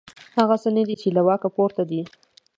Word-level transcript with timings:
هغه 0.37 0.55
څه 0.61 0.69
نه 0.77 0.83
دي 0.87 0.95
چې 1.01 1.07
له 1.15 1.21
واک 1.27 1.43
پورته 1.55 1.83
دي. 1.89 2.01